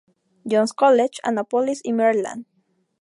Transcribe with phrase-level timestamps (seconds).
[0.47, 2.45] John's College, Annapolis, Maryland.